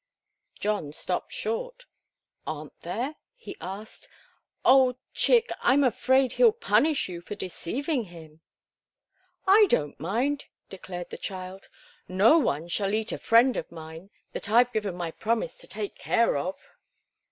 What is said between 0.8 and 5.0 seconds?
stopped short. "Aren't there?" he asked. "Oh,